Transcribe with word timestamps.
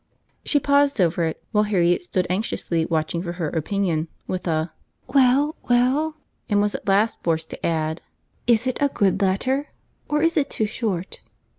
She 0.43 0.59
paused 0.59 0.99
over 0.99 1.25
it, 1.25 1.43
while 1.51 1.65
Harriet 1.65 2.01
stood 2.01 2.25
anxiously 2.27 2.87
watching 2.87 3.21
for 3.21 3.33
her 3.33 3.49
opinion, 3.49 4.07
with 4.25 4.47
a 4.47 4.73
"Well, 5.05 5.57
well," 5.69 6.15
and 6.49 6.59
was 6.59 6.73
at 6.73 6.87
last 6.87 7.21
forced 7.21 7.51
to 7.51 7.63
add, 7.63 8.01
"Is 8.47 8.65
it 8.65 8.79
a 8.81 8.89
good 8.89 9.21
letter? 9.21 9.67
or 10.09 10.23
is 10.23 10.37
it 10.37 10.49
too 10.49 10.65
short?" 10.65 11.19